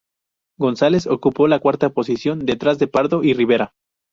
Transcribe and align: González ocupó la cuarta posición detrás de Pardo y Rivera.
González 0.57 1.05
ocupó 1.05 1.47
la 1.47 1.59
cuarta 1.59 1.89
posición 1.91 2.39
detrás 2.47 2.79
de 2.79 2.87
Pardo 2.87 3.23
y 3.23 3.35
Rivera. 3.35 3.75